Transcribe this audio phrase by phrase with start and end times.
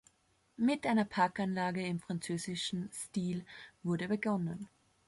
[0.57, 3.45] Mit einer Parkanlage im französischen Stil
[3.83, 4.67] wurde begonnen.